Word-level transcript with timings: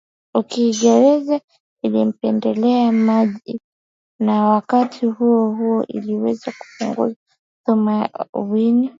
Uingereza 0.35 1.41
ilimpendelea 1.81 2.91
Majid 2.91 3.59
na 4.19 4.43
wakati 4.49 5.05
huohuo 5.05 5.85
iliweza 5.87 6.53
kumpoza 6.77 7.15
Thuwain 8.31 8.89